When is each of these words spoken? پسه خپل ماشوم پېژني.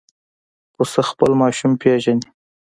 پسه 0.73 1.01
خپل 1.09 1.31
ماشوم 1.41 1.71
پېژني. 1.81 2.27